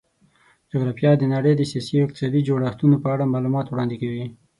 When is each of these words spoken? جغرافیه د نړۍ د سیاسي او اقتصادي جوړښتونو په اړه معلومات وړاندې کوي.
جغرافیه 0.71 1.11
د 1.17 1.23
نړۍ 1.33 1.53
د 1.57 1.61
سیاسي 1.71 1.95
او 1.97 2.05
اقتصادي 2.07 2.41
جوړښتونو 2.47 2.95
په 3.03 3.07
اړه 3.13 3.31
معلومات 3.33 3.67
وړاندې 3.69 3.95
کوي. 4.01 4.25